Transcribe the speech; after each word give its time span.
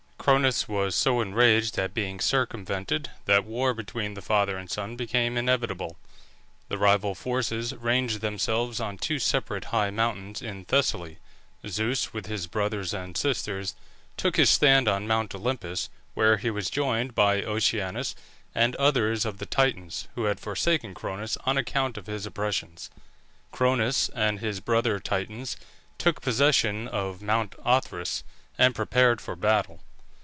Cronus 0.23 0.67
was 0.67 0.93
so 0.95 1.19
enraged 1.19 1.79
at 1.79 1.95
being 1.95 2.19
circumvented 2.19 3.09
that 3.25 3.43
war 3.43 3.73
between 3.73 4.13
the 4.13 4.21
father 4.21 4.55
and 4.55 4.69
son 4.69 4.95
became 4.95 5.35
inevitable. 5.35 5.97
The 6.69 6.77
rival 6.77 7.15
forces 7.15 7.73
ranged 7.73 8.21
themselves 8.21 8.79
on 8.79 8.99
two 8.99 9.17
separate 9.17 9.65
high 9.73 9.89
mountains 9.89 10.43
in 10.43 10.65
Thessaly; 10.65 11.17
Zeus, 11.67 12.13
with 12.13 12.27
his 12.27 12.45
brothers 12.45 12.93
and 12.93 13.17
sisters, 13.17 13.73
took 14.15 14.35
his 14.35 14.51
stand 14.51 14.87
on 14.87 15.07
Mount 15.07 15.33
Olympus, 15.33 15.89
where 16.13 16.37
he 16.37 16.51
was 16.51 16.69
joined 16.69 17.15
by 17.15 17.41
Oceanus, 17.41 18.13
and 18.53 18.75
others 18.75 19.25
of 19.25 19.39
the 19.39 19.47
Titans, 19.47 20.07
who 20.13 20.25
had 20.25 20.39
forsaken 20.39 20.93
Cronus 20.93 21.35
on 21.47 21.57
account 21.57 21.97
of 21.97 22.05
his 22.05 22.27
oppressions. 22.27 22.91
Cronus 23.51 24.07
and 24.09 24.37
his 24.39 24.59
brother 24.59 24.99
Titans 24.99 25.57
took 25.97 26.21
possession 26.21 26.87
of 26.87 27.23
Mount 27.23 27.55
Othrys, 27.65 28.21
and 28.59 28.75
prepared 28.75 29.19
for 29.19 29.35
battle. 29.35 29.81